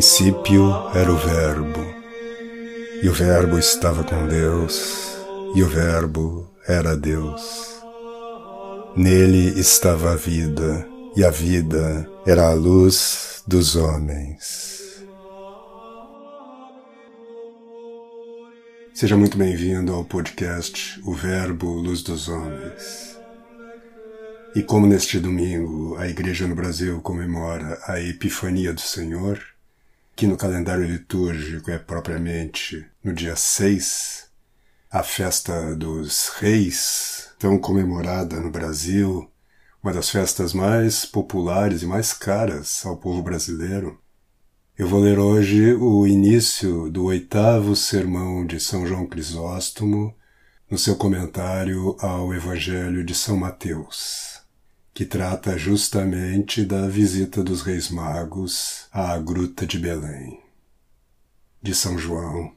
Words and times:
princípio 0.00 0.72
era 0.94 1.12
o 1.12 1.16
Verbo, 1.18 1.84
e 3.02 3.06
o 3.10 3.12
Verbo 3.12 3.58
estava 3.58 4.02
com 4.02 4.26
Deus, 4.26 5.14
e 5.54 5.62
o 5.62 5.68
Verbo 5.68 6.50
era 6.66 6.96
Deus. 6.96 7.42
Nele 8.96 9.60
estava 9.60 10.12
a 10.12 10.16
vida, 10.16 10.88
e 11.14 11.22
a 11.22 11.28
vida 11.28 12.10
era 12.26 12.48
a 12.48 12.54
luz 12.54 13.42
dos 13.46 13.76
homens. 13.76 15.04
Seja 18.94 19.18
muito 19.18 19.36
bem-vindo 19.36 19.92
ao 19.92 20.02
podcast 20.02 20.98
O 21.04 21.12
Verbo 21.12 21.74
Luz 21.74 22.02
dos 22.02 22.26
Homens. 22.26 23.18
E 24.56 24.62
como 24.62 24.86
neste 24.86 25.20
domingo 25.20 25.94
a 25.98 26.08
Igreja 26.08 26.46
no 26.46 26.54
Brasil 26.54 27.02
comemora 27.02 27.78
a 27.86 28.00
Epifania 28.00 28.72
do 28.72 28.80
Senhor, 28.80 29.38
que 30.20 30.26
no 30.26 30.36
calendário 30.36 30.84
litúrgico 30.84 31.70
é 31.70 31.78
propriamente 31.78 32.86
no 33.02 33.10
dia 33.10 33.34
6, 33.34 34.28
a 34.90 35.02
festa 35.02 35.74
dos 35.74 36.28
reis, 36.36 37.30
tão 37.38 37.58
comemorada 37.58 38.38
no 38.38 38.50
Brasil, 38.50 39.30
uma 39.82 39.94
das 39.94 40.10
festas 40.10 40.52
mais 40.52 41.06
populares 41.06 41.80
e 41.80 41.86
mais 41.86 42.12
caras 42.12 42.84
ao 42.84 42.98
povo 42.98 43.22
brasileiro, 43.22 43.98
eu 44.76 44.86
vou 44.86 45.00
ler 45.00 45.18
hoje 45.18 45.72
o 45.72 46.06
início 46.06 46.90
do 46.90 47.04
oitavo 47.04 47.74
sermão 47.74 48.44
de 48.44 48.60
São 48.60 48.86
João 48.86 49.06
Crisóstomo 49.06 50.14
no 50.70 50.76
seu 50.76 50.96
comentário 50.96 51.96
ao 51.98 52.34
Evangelho 52.34 53.02
de 53.02 53.14
São 53.14 53.38
Mateus 53.38 54.39
que 55.00 55.06
trata 55.06 55.56
justamente 55.56 56.62
da 56.62 56.86
visita 56.86 57.42
dos 57.42 57.62
Reis 57.62 57.88
Magos 57.88 58.86
à 58.92 59.16
Gruta 59.16 59.66
de 59.66 59.78
Belém, 59.78 60.38
de 61.62 61.74
São 61.74 61.96
João. 61.96 62.52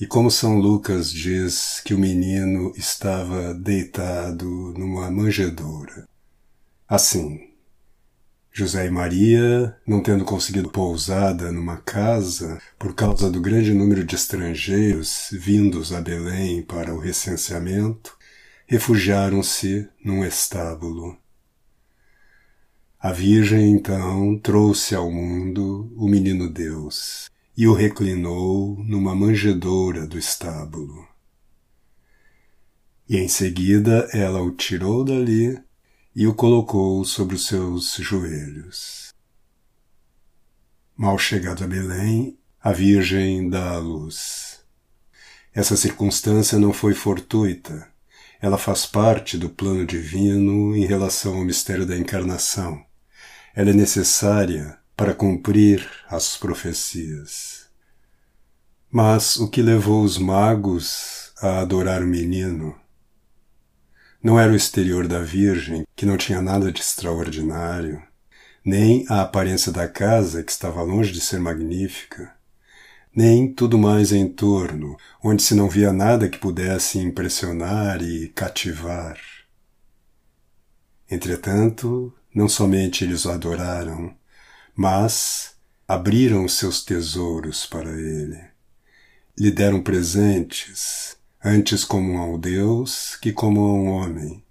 E 0.00 0.06
como 0.06 0.30
São 0.30 0.56
Lucas 0.56 1.10
diz 1.10 1.82
que 1.84 1.94
o 1.94 1.98
menino 1.98 2.72
estava 2.76 3.52
deitado 3.54 4.46
numa 4.78 5.10
manjedoura. 5.10 6.06
Assim, 6.88 7.40
José 8.52 8.86
e 8.86 8.90
Maria, 8.90 9.76
não 9.84 10.00
tendo 10.00 10.24
conseguido 10.24 10.70
pousada 10.70 11.50
numa 11.50 11.78
casa 11.78 12.62
por 12.78 12.94
causa 12.94 13.28
do 13.28 13.40
grande 13.40 13.74
número 13.74 14.04
de 14.04 14.14
estrangeiros 14.14 15.30
vindos 15.32 15.92
a 15.92 16.00
Belém 16.00 16.62
para 16.62 16.94
o 16.94 17.00
recenseamento, 17.00 18.16
refugiaram-se 18.64 19.88
num 20.04 20.24
estábulo 20.24 21.20
a 23.02 23.10
Virgem 23.10 23.72
então 23.72 24.38
trouxe 24.38 24.94
ao 24.94 25.10
mundo 25.10 25.92
o 25.96 26.06
menino 26.06 26.48
Deus 26.48 27.28
e 27.56 27.66
o 27.66 27.74
reclinou 27.74 28.78
numa 28.84 29.12
manjedoura 29.12 30.06
do 30.06 30.16
estábulo. 30.16 31.04
E 33.08 33.16
em 33.16 33.26
seguida 33.26 34.08
ela 34.12 34.40
o 34.40 34.52
tirou 34.52 35.04
dali 35.04 35.60
e 36.14 36.28
o 36.28 36.32
colocou 36.32 37.04
sobre 37.04 37.34
os 37.34 37.44
seus 37.44 37.94
joelhos. 37.96 39.12
Mal 40.96 41.18
chegado 41.18 41.64
a 41.64 41.66
Belém, 41.66 42.38
a 42.60 42.70
Virgem 42.70 43.50
dá 43.50 43.72
a 43.72 43.78
luz. 43.78 44.60
Essa 45.52 45.76
circunstância 45.76 46.56
não 46.56 46.72
foi 46.72 46.94
fortuita. 46.94 47.90
Ela 48.40 48.56
faz 48.56 48.86
parte 48.86 49.36
do 49.36 49.50
plano 49.50 49.84
divino 49.84 50.76
em 50.76 50.86
relação 50.86 51.38
ao 51.38 51.44
mistério 51.44 51.84
da 51.84 51.96
encarnação 51.98 52.80
ela 53.54 53.70
é 53.70 53.74
necessária 53.74 54.78
para 54.96 55.14
cumprir 55.14 55.88
as 56.08 56.36
profecias. 56.36 57.66
Mas 58.90 59.36
o 59.36 59.48
que 59.48 59.62
levou 59.62 60.02
os 60.02 60.18
magos 60.18 61.32
a 61.40 61.60
adorar 61.60 62.02
o 62.02 62.06
menino 62.06 62.74
não 64.22 64.38
era 64.38 64.52
o 64.52 64.56
exterior 64.56 65.08
da 65.08 65.20
Virgem, 65.20 65.84
que 65.96 66.06
não 66.06 66.16
tinha 66.16 66.40
nada 66.40 66.70
de 66.70 66.80
extraordinário, 66.80 68.00
nem 68.64 69.04
a 69.08 69.22
aparência 69.22 69.72
da 69.72 69.88
casa, 69.88 70.44
que 70.44 70.52
estava 70.52 70.80
longe 70.82 71.12
de 71.12 71.20
ser 71.20 71.40
magnífica, 71.40 72.32
nem 73.14 73.52
tudo 73.52 73.76
mais 73.76 74.12
em 74.12 74.28
torno, 74.28 74.96
onde 75.22 75.42
se 75.42 75.54
não 75.54 75.68
via 75.68 75.92
nada 75.92 76.28
que 76.28 76.38
pudesse 76.38 76.98
impressionar 76.98 78.00
e 78.00 78.28
cativar. 78.28 79.18
Entretanto, 81.10 82.14
não 82.34 82.48
somente 82.48 83.04
eles 83.04 83.24
o 83.24 83.30
adoraram, 83.30 84.14
mas 84.74 85.54
abriram 85.86 86.48
seus 86.48 86.84
tesouros 86.84 87.66
para 87.66 87.90
ele. 87.90 88.40
Lhe 89.38 89.50
deram 89.50 89.82
presentes, 89.82 91.16
antes 91.44 91.84
como 91.84 92.18
ao 92.18 92.38
Deus 92.38 93.16
que 93.16 93.32
como 93.32 93.60
a 93.60 93.74
um 93.74 93.86
homem, 93.88 94.44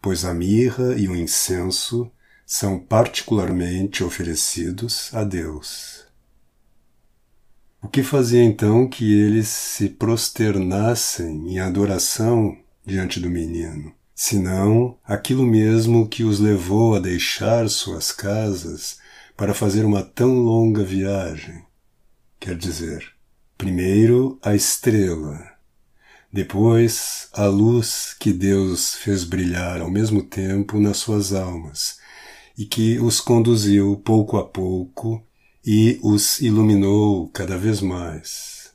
pois 0.00 0.24
a 0.24 0.32
mirra 0.32 0.94
e 0.96 1.08
o 1.08 1.16
incenso 1.16 2.10
são 2.46 2.78
particularmente 2.78 4.04
oferecidos 4.04 5.12
a 5.14 5.24
Deus. 5.24 6.04
O 7.80 7.88
que 7.88 8.02
fazia 8.02 8.42
então 8.42 8.88
que 8.88 9.12
eles 9.12 9.48
se 9.48 9.88
prosternassem 9.88 11.52
em 11.52 11.58
adoração 11.58 12.56
diante 12.86 13.18
do 13.18 13.28
menino? 13.28 13.92
Senão 14.14 14.98
aquilo 15.04 15.44
mesmo 15.44 16.08
que 16.08 16.24
os 16.24 16.38
levou 16.38 16.94
a 16.94 16.98
deixar 16.98 17.68
suas 17.68 18.12
casas 18.12 18.98
para 19.36 19.54
fazer 19.54 19.84
uma 19.84 20.02
tão 20.02 20.34
longa 20.34 20.84
viagem. 20.84 21.64
Quer 22.38 22.56
dizer, 22.56 23.12
primeiro 23.56 24.38
a 24.42 24.54
estrela, 24.54 25.52
depois 26.32 27.28
a 27.32 27.46
luz 27.46 28.16
que 28.18 28.32
Deus 28.32 28.94
fez 28.94 29.22
brilhar 29.22 29.80
ao 29.80 29.90
mesmo 29.90 30.22
tempo 30.22 30.80
nas 30.80 30.98
suas 30.98 31.32
almas 31.32 31.98
e 32.56 32.64
que 32.66 32.98
os 32.98 33.20
conduziu 33.20 33.96
pouco 34.04 34.36
a 34.36 34.44
pouco 34.44 35.24
e 35.64 36.00
os 36.02 36.40
iluminou 36.40 37.28
cada 37.28 37.56
vez 37.56 37.80
mais. 37.80 38.72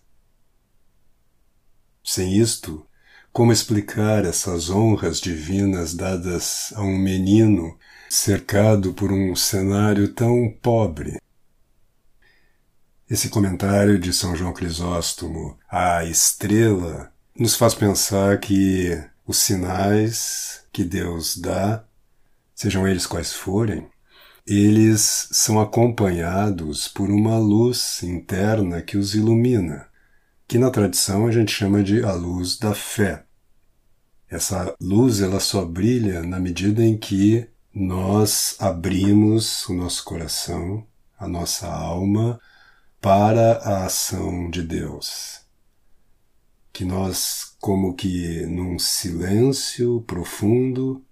Sem 2.04 2.38
isto, 2.38 2.87
como 3.32 3.52
explicar 3.52 4.26
essas 4.26 4.70
honras 4.70 5.20
divinas 5.20 5.94
dadas 5.94 6.74
a 6.76 6.82
um 6.82 6.98
menino 6.98 7.78
cercado 8.10 8.94
por 8.94 9.12
um 9.12 9.36
cenário 9.36 10.08
tão 10.14 10.50
pobre? 10.62 11.20
Esse 13.10 13.30
comentário 13.30 13.98
de 13.98 14.12
São 14.12 14.36
João 14.36 14.52
Crisóstomo, 14.52 15.58
a 15.70 16.04
estrela, 16.04 17.12
nos 17.38 17.56
faz 17.56 17.74
pensar 17.74 18.40
que 18.40 19.02
os 19.26 19.38
sinais 19.38 20.66
que 20.74 20.84
Deus 20.84 21.38
dá, 21.38 21.86
sejam 22.54 22.88
eles 22.88 23.06
quais 23.06 23.32
forem, 23.32 23.88
eles 24.46 25.28
são 25.32 25.60
acompanhados 25.60 26.88
por 26.88 27.10
uma 27.10 27.38
luz 27.38 28.02
interna 28.02 28.82
que 28.82 28.98
os 28.98 29.14
ilumina, 29.14 29.87
que 30.48 30.58
na 30.58 30.72
tradição 30.72 31.28
a 31.28 31.32
gente 31.32 31.52
chama 31.52 31.84
de 31.84 32.04
a 32.04 32.14
luz 32.14 32.58
da 32.58 32.74
fé. 32.74 33.26
Essa 34.30 34.74
luz 34.80 35.22
ela 35.22 35.40
só 35.40 35.66
brilha 35.66 36.24
na 36.24 36.40
medida 36.40 36.84
em 36.84 36.98
que 36.98 37.48
nós 37.74 38.56
abrimos 38.60 39.68
o 39.68 39.74
nosso 39.74 40.04
coração, 40.06 40.88
a 41.20 41.28
nossa 41.28 41.68
alma 41.68 42.40
para 43.02 43.58
a 43.58 43.86
ação 43.86 44.50
de 44.50 44.62
Deus. 44.62 45.42
Que 46.72 46.86
nós, 46.86 47.56
como 47.60 47.94
que 47.94 48.46
num 48.46 48.80
silêncio 48.80 50.02
profundo, 50.02 51.04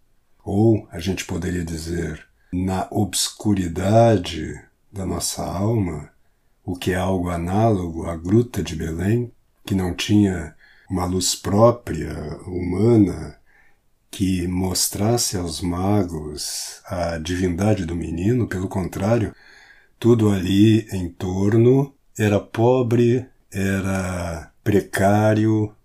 ou 0.44 0.88
a 0.92 1.00
gente 1.00 1.26
poderia 1.26 1.64
dizer, 1.64 2.26
na 2.54 2.88
obscuridade 2.90 4.60
da 4.92 5.06
nossa 5.06 5.44
alma, 5.44 6.10
o 6.64 6.76
que 6.76 6.92
é 6.92 6.96
algo 6.96 7.30
análogo 7.30 8.08
à 8.08 8.16
gruta 8.16 8.64
de 8.64 8.76
Belém, 8.76 9.32
que 9.66 9.76
não 9.76 9.94
tinha 9.94 10.56
uma 10.90 11.06
luz 11.06 11.36
própria, 11.36 12.14
humana, 12.46 13.38
que 14.12 14.48
mostrasse 14.48 15.36
aos 15.36 15.60
magos 15.60 16.82
a 16.86 17.18
divindade 17.18 17.86
do 17.86 17.96
menino, 17.96 18.48
pelo 18.48 18.68
contrário, 18.68 19.36
tudo 20.00 20.30
ali 20.30 20.88
em 20.92 21.10
torno 21.10 21.94
era 22.18 22.40
pobre, 22.40 23.28
era 23.52 24.52
precário, 24.64 25.76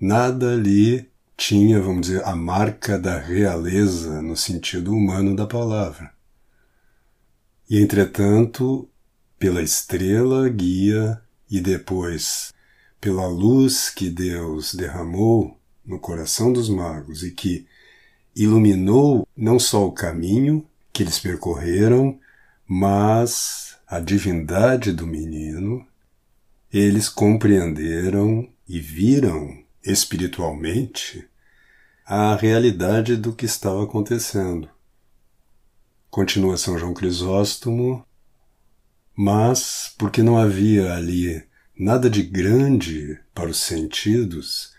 nada 0.00 0.52
ali 0.52 1.10
tinha, 1.36 1.80
vamos 1.80 2.06
dizer, 2.06 2.24
a 2.24 2.34
marca 2.34 2.98
da 2.98 3.18
realeza 3.18 4.22
no 4.22 4.36
sentido 4.36 4.92
humano 4.92 5.34
da 5.34 5.46
palavra. 5.46 6.12
E 7.68 7.78
entretanto, 7.78 8.88
pela 9.38 9.62
estrela 9.62 10.48
guia 10.48 11.20
e 11.50 11.60
depois 11.60 12.52
pela 13.04 13.26
luz 13.26 13.90
que 13.90 14.08
Deus 14.08 14.74
derramou 14.74 15.60
no 15.84 15.98
coração 15.98 16.50
dos 16.50 16.70
magos 16.70 17.22
e 17.22 17.32
que 17.32 17.66
iluminou 18.34 19.28
não 19.36 19.58
só 19.58 19.86
o 19.86 19.92
caminho 19.92 20.66
que 20.90 21.02
eles 21.02 21.18
percorreram, 21.18 22.18
mas 22.66 23.76
a 23.86 24.00
divindade 24.00 24.90
do 24.90 25.06
menino, 25.06 25.86
eles 26.72 27.06
compreenderam 27.10 28.48
e 28.66 28.80
viram 28.80 29.62
espiritualmente 29.84 31.28
a 32.06 32.34
realidade 32.34 33.18
do 33.18 33.34
que 33.34 33.44
estava 33.44 33.84
acontecendo. 33.84 34.66
Continua 36.08 36.56
São 36.56 36.78
João 36.78 36.94
Crisóstomo, 36.94 38.02
mas 39.14 39.94
porque 39.98 40.22
não 40.22 40.38
havia 40.38 40.94
ali 40.94 41.44
nada 41.78 42.08
de 42.08 42.22
grande 42.22 43.18
para 43.34 43.50
os 43.50 43.58
sentidos, 43.58 44.72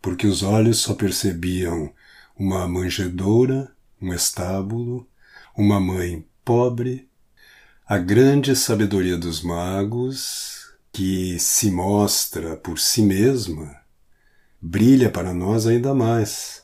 porque 0.00 0.26
os 0.26 0.42
olhos 0.42 0.78
só 0.78 0.94
percebiam 0.94 1.92
uma 2.38 2.66
manjedoura, 2.66 3.70
um 4.00 4.12
estábulo, 4.14 5.06
uma 5.56 5.80
mãe 5.80 6.24
pobre, 6.44 7.08
a 7.86 7.98
grande 7.98 8.54
sabedoria 8.54 9.16
dos 9.16 9.42
magos, 9.42 10.72
que 10.92 11.38
se 11.38 11.70
mostra 11.70 12.56
por 12.56 12.78
si 12.78 13.02
mesma, 13.02 13.76
brilha 14.60 15.10
para 15.10 15.34
nós 15.34 15.66
ainda 15.66 15.94
mais, 15.94 16.62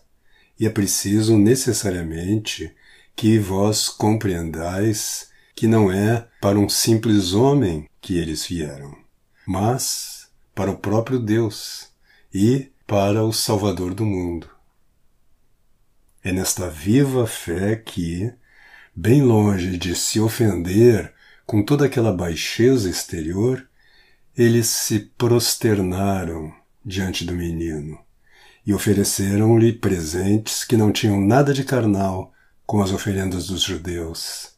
e 0.58 0.66
é 0.66 0.70
preciso 0.70 1.36
necessariamente 1.36 2.74
que 3.14 3.38
vós 3.38 3.88
compreendais 3.88 5.30
que 5.54 5.66
não 5.66 5.90
é 5.90 6.28
para 6.40 6.58
um 6.58 6.68
simples 6.68 7.32
homem 7.32 7.88
que 8.00 8.18
eles 8.18 8.46
vieram, 8.46 8.96
mas 9.46 10.28
para 10.54 10.70
o 10.70 10.76
próprio 10.76 11.19
Deus 11.19 11.88
e 12.32 12.72
para 12.87 13.25
o 13.25 13.32
Salvador 13.32 13.94
do 13.94 14.04
mundo. 14.04 14.50
É 16.22 16.32
nesta 16.32 16.69
viva 16.69 17.26
fé 17.26 17.76
que, 17.76 18.32
bem 18.94 19.22
longe 19.22 19.78
de 19.78 19.94
se 19.94 20.19
ofender 20.19 21.14
com 21.46 21.62
toda 21.62 21.87
aquela 21.87 22.12
baixeza 22.12 22.90
exterior, 22.90 23.69
eles 24.37 24.66
se 24.66 24.98
prosternaram 24.98 26.52
diante 26.84 27.25
do 27.25 27.32
menino 27.32 27.99
e 28.66 28.75
ofereceram-lhe 28.75 29.72
presentes 29.72 30.64
que 30.64 30.76
não 30.76 30.90
tinham 30.90 31.20
nada 31.20 31.54
de 31.54 31.62
carnal 31.62 32.32
com 32.66 32.82
as 32.82 32.90
oferendas 32.90 33.46
dos 33.46 33.62
judeus. 33.62 34.55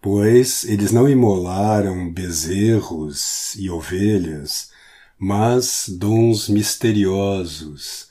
Pois 0.00 0.64
eles 0.64 0.92
não 0.92 1.08
imolaram 1.08 2.12
bezerros 2.12 3.54
e 3.56 3.68
ovelhas, 3.70 4.70
mas 5.18 5.86
dons 5.88 6.48
misteriosos, 6.48 8.08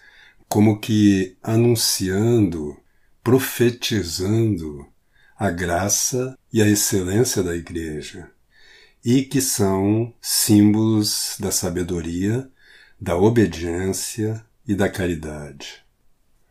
como 0.50 0.80
que 0.80 1.38
anunciando, 1.42 2.78
profetizando 3.24 4.86
a 5.38 5.50
graça 5.52 6.38
e 6.52 6.62
a 6.62 6.68
excelência 6.68 7.44
da 7.44 7.56
Igreja, 7.56 8.32
e 9.04 9.22
que 9.22 9.42
são 9.42 10.14
símbolos 10.22 11.36
da 11.40 11.52
sabedoria, 11.52 12.50
da 13.00 13.16
obediência 13.16 14.44
e 14.68 14.74
da 14.74 14.90
caridade. 14.90 15.84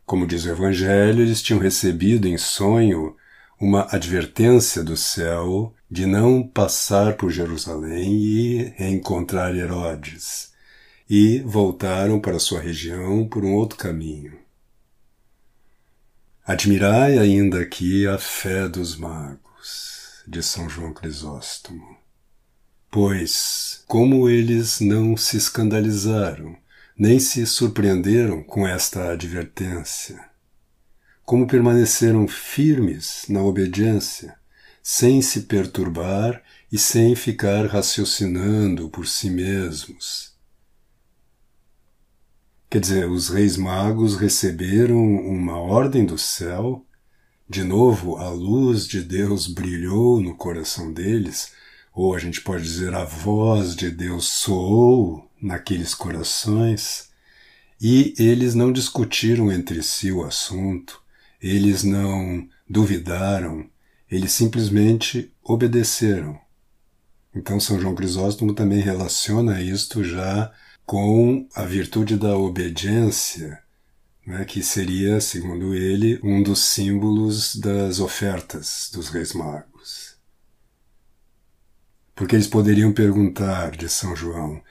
Como 0.05 0.27
diz 0.27 0.45
o 0.45 0.49
Evangelho, 0.49 1.23
eles 1.23 1.41
tinham 1.41 1.59
recebido 1.59 2.27
em 2.27 2.37
sonho 2.37 3.15
uma 3.59 3.87
advertência 3.91 4.83
do 4.83 4.97
céu 4.97 5.73
de 5.89 6.05
não 6.05 6.45
passar 6.45 7.15
por 7.15 7.31
Jerusalém 7.31 8.13
e 8.13 8.73
reencontrar 8.75 9.55
Herodes, 9.55 10.53
e 11.09 11.39
voltaram 11.39 12.19
para 12.19 12.39
sua 12.39 12.59
região 12.59 13.27
por 13.27 13.45
um 13.45 13.53
outro 13.53 13.77
caminho. 13.77 14.37
Admirai 16.45 17.17
ainda 17.17 17.61
aqui 17.61 18.05
a 18.07 18.17
fé 18.17 18.67
dos 18.67 18.95
magos, 18.95 20.23
de 20.27 20.43
São 20.43 20.69
João 20.69 20.93
Crisóstomo. 20.93 21.97
Pois, 22.91 23.83
como 23.87 24.29
eles 24.29 24.79
não 24.79 25.15
se 25.17 25.37
escandalizaram, 25.37 26.55
nem 26.97 27.19
se 27.19 27.45
surpreenderam 27.45 28.43
com 28.43 28.67
esta 28.67 29.11
advertência, 29.11 30.23
como 31.25 31.47
permaneceram 31.47 32.27
firmes 32.27 33.25
na 33.27 33.41
obediência, 33.41 34.35
sem 34.81 35.21
se 35.21 35.41
perturbar 35.41 36.41
e 36.71 36.77
sem 36.77 37.15
ficar 37.15 37.65
raciocinando 37.65 38.89
por 38.89 39.07
si 39.07 39.29
mesmos, 39.29 40.35
Quer 42.75 42.81
dizer, 42.81 43.09
os 43.09 43.29
reis 43.29 43.55
magos 43.55 44.17
receberam 44.17 44.97
uma 44.97 45.57
ordem 45.57 46.05
do 46.05 46.17
céu, 46.17 46.85
de 47.47 47.63
novo 47.63 48.17
a 48.17 48.29
luz 48.29 48.85
de 48.85 49.01
Deus 49.01 49.47
brilhou 49.47 50.19
no 50.19 50.35
coração 50.35 50.91
deles, 50.91 51.53
ou 51.93 52.13
a 52.13 52.19
gente 52.19 52.41
pode 52.41 52.63
dizer 52.63 52.93
a 52.93 53.05
voz 53.05 53.77
de 53.77 53.89
Deus 53.89 54.27
soou 54.27 55.25
naqueles 55.41 55.93
corações, 55.93 57.11
e 57.79 58.13
eles 58.17 58.53
não 58.55 58.73
discutiram 58.73 59.49
entre 59.49 59.81
si 59.81 60.11
o 60.11 60.25
assunto, 60.25 61.01
eles 61.47 61.83
não 61.83 62.49
duvidaram, 62.67 63.69
eles 64.09 64.31
simplesmente 64.31 65.31
obedeceram. 65.43 66.39
Então 67.35 67.59
São 67.59 67.79
João 67.79 67.93
Crisóstomo 67.93 68.53
também 68.55 68.79
relaciona 68.79 69.61
isto 69.61 70.03
já 70.03 70.51
com 70.87 71.47
a 71.53 71.63
virtude 71.63 72.17
da 72.17 72.35
obediência, 72.35 73.59
né, 74.25 74.43
que 74.43 74.63
seria, 74.63 75.21
segundo 75.21 75.75
ele, 75.75 76.19
um 76.23 76.41
dos 76.41 76.63
símbolos 76.63 77.55
das 77.55 77.99
ofertas 77.99 78.89
dos 78.91 79.09
reis 79.09 79.33
magos. 79.33 80.15
Porque 82.15 82.35
eles 82.35 82.47
poderiam 82.47 82.91
perguntar 82.91 83.71
de 83.71 83.87
São 83.87 84.15
João 84.15 84.63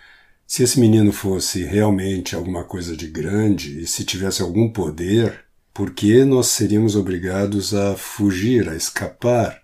se 0.45 0.65
esse 0.65 0.81
menino 0.81 1.13
fosse 1.13 1.63
realmente 1.63 2.35
alguma 2.35 2.65
coisa 2.65 2.97
de 2.97 3.07
grande 3.07 3.81
e 3.81 3.87
se 3.87 4.05
tivesse 4.05 4.43
algum 4.43 4.69
poder, 4.69 5.44
por 5.75 5.91
que 5.91 6.25
nós 6.25 6.47
seríamos 6.47 6.97
obrigados 6.97 7.75
a 7.75 7.95
fugir, 7.97 8.69
a 8.69 8.77
escapar 8.77 9.63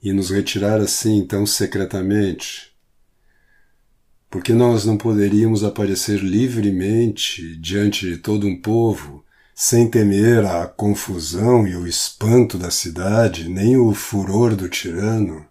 e 0.00 0.12
nos 0.12 0.30
retirar 0.30 0.80
assim 0.80 1.26
tão 1.26 1.44
secretamente 1.44 2.70
porque 4.30 4.54
nós 4.54 4.84
não 4.84 4.96
poderíamos 4.96 5.64
aparecer 5.64 6.20
livremente 6.20 7.56
diante 7.56 8.08
de 8.08 8.16
todo 8.16 8.46
um 8.46 8.56
povo, 8.56 9.24
sem 9.52 9.90
temer 9.90 10.44
a 10.46 10.66
confusão 10.68 11.66
e 11.66 11.74
o 11.74 11.86
espanto 11.86 12.56
da 12.56 12.70
cidade, 12.70 13.48
nem 13.48 13.76
o 13.76 13.92
furor 13.92 14.54
do 14.54 14.68
tirano. 14.68 15.44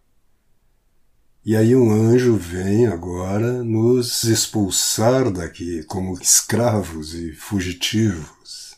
E 1.45 1.55
aí 1.55 1.75
um 1.75 1.91
anjo 1.91 2.37
vem 2.37 2.87
agora 2.87 3.63
nos 3.63 4.23
expulsar 4.23 5.29
daqui 5.29 5.83
como 5.83 6.17
escravos 6.19 7.13
e 7.13 7.33
fugitivos. 7.33 8.68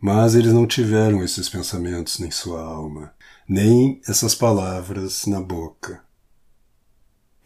Mas 0.00 0.34
eles 0.34 0.52
não 0.52 0.66
tiveram 0.66 1.22
esses 1.22 1.48
pensamentos 1.48 2.20
em 2.20 2.30
sua 2.30 2.62
alma, 2.62 3.12
nem 3.48 4.00
essas 4.06 4.34
palavras 4.34 5.26
na 5.26 5.40
boca 5.40 6.06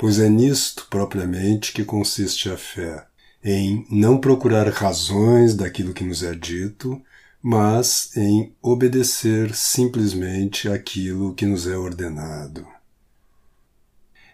pois 0.03 0.19
é 0.19 0.29
nisto 0.29 0.89
propriamente 0.91 1.73
que 1.73 1.85
consiste 1.85 2.51
a 2.51 2.57
fé, 2.57 3.07
em 3.41 3.87
não 3.89 4.19
procurar 4.19 4.69
razões 4.69 5.55
daquilo 5.55 5.95
que 5.95 6.03
nos 6.03 6.25
é 6.25 6.35
dito, 6.35 7.01
mas 7.41 8.11
em 8.17 8.53
obedecer 8.61 9.55
simplesmente 9.55 10.69
aquilo 10.69 11.33
que 11.37 11.47
nos 11.47 11.69
é 11.69 11.77
ordenado. 11.77 12.67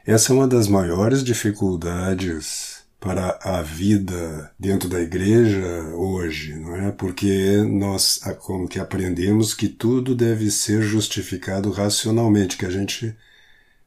Essa 0.06 0.32
é 0.32 0.36
uma 0.36 0.48
das 0.48 0.68
maiores 0.68 1.22
dificuldades 1.22 2.77
para 3.00 3.38
a 3.42 3.62
vida 3.62 4.52
dentro 4.58 4.88
da 4.88 5.00
igreja 5.00 5.66
hoje, 5.94 6.54
não 6.56 6.76
é? 6.76 6.90
Porque 6.90 7.62
nós 7.62 8.20
como 8.40 8.68
que 8.68 8.80
aprendemos 8.80 9.54
que 9.54 9.68
tudo 9.68 10.14
deve 10.14 10.50
ser 10.50 10.82
justificado 10.82 11.70
racionalmente, 11.70 12.56
que 12.56 12.66
a 12.66 12.70
gente 12.70 13.16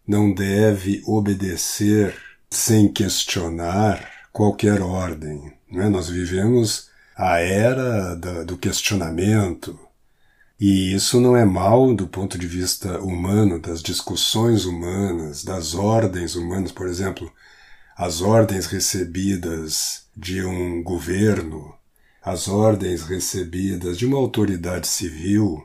não 0.08 0.34
deve 0.34 1.02
obedecer 1.06 2.16
sem 2.50 2.92
questionar 2.92 4.10
qualquer 4.32 4.82
ordem. 4.82 5.54
Né? 5.70 5.90
Nós 5.90 6.10
vivemos 6.10 6.90
a 7.16 7.40
era 7.40 8.16
da, 8.16 8.44
do 8.44 8.58
questionamento, 8.58 9.78
e 10.60 10.94
isso 10.94 11.20
não 11.20 11.36
é 11.36 11.44
mal 11.44 11.94
do 11.94 12.08
ponto 12.08 12.38
de 12.38 12.48
vista 12.48 13.00
humano, 13.00 13.60
das 13.60 13.82
discussões 13.82 14.66
humanas, 14.66 15.44
das 15.44 15.74
ordens 15.74 16.36
humanas, 16.36 16.72
por 16.72 16.88
exemplo, 16.88 17.32
as 18.02 18.20
ordens 18.20 18.66
recebidas 18.66 20.08
de 20.18 20.44
um 20.44 20.82
governo, 20.82 21.72
as 22.20 22.48
ordens 22.48 23.04
recebidas 23.04 23.96
de 23.96 24.08
uma 24.08 24.18
autoridade 24.18 24.88
civil, 24.88 25.64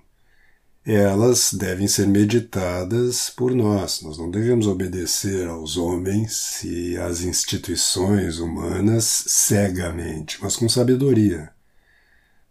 elas 0.84 1.54
devem 1.54 1.88
ser 1.88 2.06
meditadas 2.06 3.30
por 3.30 3.54
nós. 3.54 4.02
Nós 4.02 4.18
não 4.18 4.30
devemos 4.30 4.66
obedecer 4.66 5.48
aos 5.48 5.78
homens 5.78 6.62
e 6.62 6.98
às 6.98 7.22
instituições 7.22 8.38
humanas 8.38 9.24
cegamente, 9.28 10.36
mas 10.42 10.56
com 10.56 10.68
sabedoria. 10.68 11.50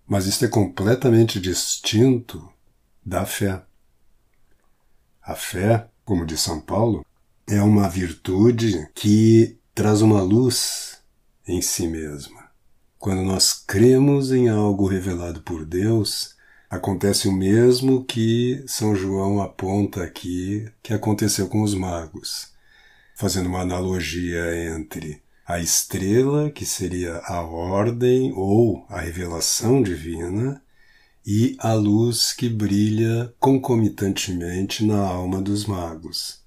Mas 0.07 0.25
isto 0.25 0.45
é 0.45 0.47
completamente 0.47 1.39
distinto 1.39 2.49
da 3.05 3.23
fé. 3.23 3.61
A 5.21 5.35
fé 5.35 5.87
como 6.03 6.25
de 6.25 6.37
São 6.37 6.59
Paulo, 6.59 7.05
é 7.47 7.61
uma 7.61 7.87
virtude 7.87 8.89
que 8.95 9.59
traz 9.75 10.01
uma 10.01 10.21
luz 10.21 10.99
em 11.45 11.61
si 11.61 11.85
mesma. 11.85 12.45
Quando 12.97 13.21
nós 13.23 13.51
cremos 13.51 14.31
em 14.31 14.47
algo 14.47 14.87
revelado 14.87 15.41
por 15.41 15.65
Deus, 15.65 16.33
acontece 16.69 17.27
o 17.27 17.33
mesmo 17.33 18.05
que 18.05 18.63
São 18.67 18.95
João 18.95 19.41
aponta 19.41 20.01
aqui 20.01 20.65
que 20.81 20.93
aconteceu 20.93 21.49
com 21.49 21.61
os 21.61 21.75
magos, 21.75 22.53
fazendo 23.17 23.49
uma 23.49 23.59
analogia 23.59 24.73
entre 24.73 25.21
a 25.45 25.59
estrela, 25.59 26.49
que 26.49 26.65
seria 26.65 27.17
a 27.25 27.41
ordem 27.41 28.31
ou 28.33 28.85
a 28.87 29.01
revelação 29.01 29.83
divina, 29.83 30.63
e 31.27 31.57
a 31.59 31.73
luz 31.73 32.31
que 32.31 32.47
brilha 32.47 33.33
concomitantemente 33.39 34.85
na 34.85 34.99
alma 34.99 35.41
dos 35.41 35.65
magos, 35.65 36.44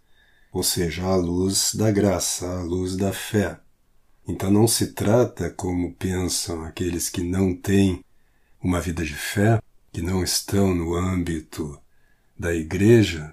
ou 0.58 0.64
seja, 0.64 1.04
a 1.04 1.14
luz 1.14 1.72
da 1.72 1.88
graça, 1.88 2.44
a 2.44 2.62
luz 2.64 2.96
da 2.96 3.12
fé. 3.12 3.60
Então 4.26 4.50
não 4.50 4.66
se 4.66 4.88
trata, 4.88 5.48
como 5.50 5.94
pensam 5.94 6.64
aqueles 6.64 7.08
que 7.08 7.22
não 7.22 7.54
têm 7.54 8.04
uma 8.60 8.80
vida 8.80 9.04
de 9.04 9.14
fé, 9.14 9.62
que 9.92 10.02
não 10.02 10.20
estão 10.20 10.74
no 10.74 10.96
âmbito 10.96 11.80
da 12.36 12.52
igreja, 12.52 13.32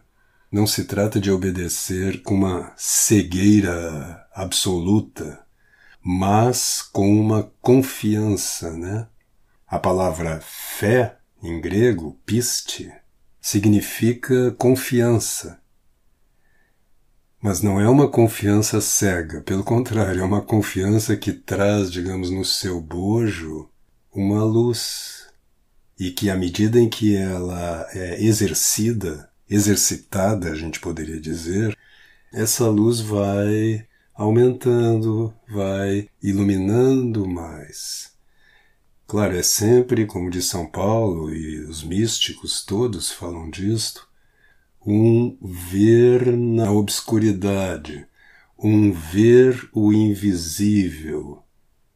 não 0.51 0.67
se 0.67 0.83
trata 0.83 1.19
de 1.19 1.31
obedecer 1.31 2.21
com 2.21 2.35
uma 2.35 2.71
cegueira 2.77 4.23
absoluta, 4.31 5.43
mas 6.03 6.83
com 6.83 7.19
uma 7.19 7.51
confiança, 7.59 8.69
né? 8.69 9.07
A 9.65 9.79
palavra 9.79 10.41
fé, 10.41 11.17
em 11.41 11.59
grego, 11.59 12.19
piste, 12.23 12.93
significa 13.41 14.51
confiança. 14.59 15.64
Mas 17.45 17.61
não 17.61 17.79
é 17.79 17.87
uma 17.87 18.09
confiança 18.09 18.81
cega, 18.81 19.39
pelo 19.39 19.63
contrário, 19.63 20.19
é 20.19 20.25
uma 20.25 20.41
confiança 20.41 21.15
que 21.15 21.31
traz, 21.31 21.91
digamos, 21.91 22.31
no 22.31 22.43
seu 22.43 22.81
bojo 22.81 23.69
uma 24.11 24.43
luz. 24.43 25.27
E 25.99 26.09
que 26.09 26.27
à 26.31 26.35
medida 26.35 26.79
em 26.79 26.89
que 26.89 27.15
ela 27.15 27.87
é 27.93 28.19
exercida, 28.19 29.29
exercitada, 29.47 30.49
a 30.49 30.55
gente 30.55 30.79
poderia 30.79 31.21
dizer, 31.21 31.77
essa 32.33 32.67
luz 32.67 32.99
vai 32.99 33.85
aumentando, 34.15 35.31
vai 35.47 36.09
iluminando 36.23 37.27
mais. 37.27 38.11
Claro, 39.05 39.37
é 39.37 39.43
sempre, 39.43 40.07
como 40.07 40.31
diz 40.31 40.45
São 40.45 40.65
Paulo 40.65 41.31
e 41.31 41.59
os 41.59 41.83
místicos 41.83 42.65
todos 42.65 43.11
falam 43.11 43.51
disto, 43.51 44.04
um 44.85 45.35
ver 45.41 46.37
na 46.37 46.71
obscuridade, 46.71 48.05
um 48.57 48.91
ver 48.91 49.67
o 49.73 49.91
invisível. 49.91 51.41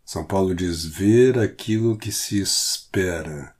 São 0.03 0.25
Paulo 0.25 0.55
diz 0.55 0.84
ver 0.86 1.38
aquilo 1.38 1.96
que 1.96 2.12
se 2.12 2.41
espera. 2.41 3.53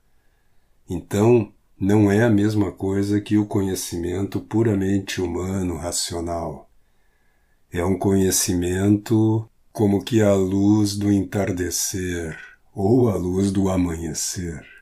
Então, 0.88 1.52
não 1.78 2.10
é 2.10 2.24
a 2.24 2.30
mesma 2.30 2.72
coisa 2.72 3.20
que 3.20 3.38
o 3.38 3.46
conhecimento 3.46 4.40
puramente 4.40 5.20
humano, 5.20 5.76
racional. 5.76 6.68
É 7.72 7.84
um 7.84 7.96
conhecimento 7.96 9.48
como 9.72 10.04
que 10.04 10.20
a 10.20 10.34
luz 10.34 10.96
do 10.96 11.12
entardecer 11.12 12.36
ou 12.74 13.08
a 13.08 13.14
luz 13.14 13.52
do 13.52 13.68
amanhecer. 13.68 14.79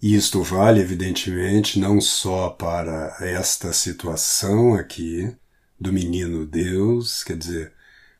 Isto 0.00 0.44
vale, 0.44 0.80
evidentemente, 0.80 1.78
não 1.78 2.00
só 2.00 2.50
para 2.50 3.16
esta 3.20 3.72
situação 3.72 4.74
aqui 4.74 5.34
do 5.78 5.92
menino 5.92 6.46
Deus, 6.46 7.24
quer 7.24 7.36
dizer, 7.36 7.72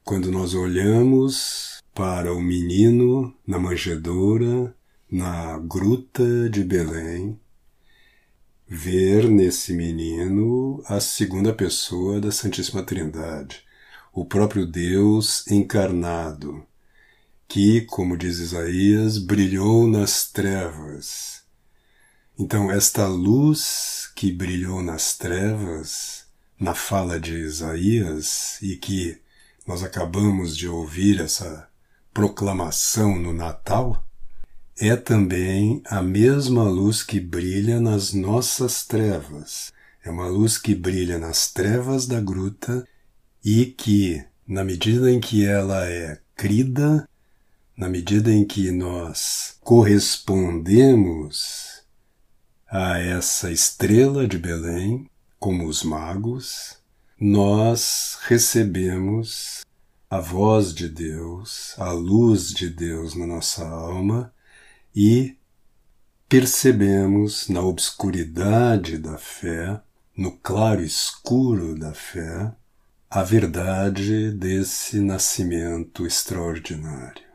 quando 0.03 0.33
nós 0.33 0.55
olhamos 0.55 1.81
para 1.95 2.35
o 2.35 2.41
menino 2.41 3.33
na 3.47 3.61
manjedoura, 3.61 4.75
na 5.09 5.57
gruta 5.59 6.51
de 6.51 6.65
Belém, 6.65 7.39
ver 8.67 9.31
nesse 9.31 9.73
menino 9.73 10.83
a 10.87 10.99
segunda 10.99 11.53
pessoa 11.55 12.21
da 12.21 12.33
Santíssima 12.33 12.83
Trindade, 12.83 13.63
o 14.13 14.25
próprio 14.25 14.67
Deus 14.67 15.47
encarnado, 15.47 16.67
que, 17.47 17.83
como 17.83 18.17
diz 18.17 18.41
Isaías, 18.41 19.17
brilhou 19.19 19.87
nas 19.87 20.29
trevas. 20.29 21.38
Então, 22.41 22.71
esta 22.71 23.05
luz 23.09 24.13
que 24.15 24.31
brilhou 24.31 24.81
nas 24.81 25.19
trevas, 25.19 26.25
na 26.59 26.73
fala 26.73 27.19
de 27.19 27.35
Isaías, 27.35 28.59
e 28.63 28.77
que 28.77 29.21
nós 29.67 29.83
acabamos 29.83 30.57
de 30.57 30.69
ouvir 30.69 31.21
essa 31.21 31.69
proclamação 32.15 33.19
no 33.19 33.33
Natal, 33.33 34.07
é 34.79 34.95
também 34.95 35.83
a 35.85 36.01
mesma 36.01 36.63
luz 36.63 37.03
que 37.03 37.19
brilha 37.19 37.81
nas 37.81 38.13
nossas 38.13 38.87
trevas. 38.87 39.73
É 40.05 40.11
uma 40.11 40.29
luz 40.29 40.57
que 40.57 40.77
brilha 40.77 41.19
nas 41.19 41.51
trevas 41.51 42.07
da 42.07 42.21
gruta 42.21 42.87
e 43.45 43.67
que, 43.67 44.25
na 44.47 44.63
medida 44.63 45.11
em 45.11 45.19
que 45.19 45.45
ela 45.45 45.87
é 45.87 46.21
crida, 46.37 47.09
na 47.77 47.89
medida 47.89 48.33
em 48.33 48.45
que 48.45 48.71
nós 48.71 49.57
correspondemos 49.61 51.68
a 52.71 52.99
essa 52.99 53.51
estrela 53.51 54.29
de 54.29 54.39
Belém, 54.39 55.09
como 55.39 55.67
os 55.67 55.83
magos, 55.83 56.77
nós 57.19 58.19
recebemos 58.23 59.65
a 60.11 60.21
voz 60.21 60.75
de 60.75 60.89
Deus, 60.89 61.75
a 61.79 61.91
luz 61.93 62.51
de 62.51 62.69
Deus 62.69 63.15
na 63.15 63.27
nossa 63.27 63.67
alma 63.67 64.33
e 64.95 65.37
percebemos 66.29 67.49
na 67.49 67.63
obscuridade 67.63 68.99
da 68.99 69.17
fé, 69.17 69.81
no 70.17 70.33
claro 70.33 70.83
escuro 70.83 71.75
da 71.75 71.95
fé, 71.95 72.55
a 73.09 73.23
verdade 73.23 74.31
desse 74.33 75.01
nascimento 75.01 76.07
extraordinário. 76.07 77.27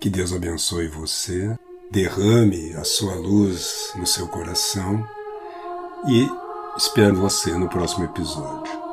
Que 0.00 0.08
Deus 0.08 0.32
abençoe 0.32 0.88
você, 0.88 1.56
derrame 1.90 2.74
a 2.74 2.84
sua 2.84 3.14
luz 3.14 3.92
no 3.96 4.06
seu 4.06 4.26
coração 4.28 5.06
e 6.08 6.28
espero 6.76 7.16
você 7.16 7.52
no 7.56 7.68
próximo 7.68 8.04
episódio. 8.04 8.85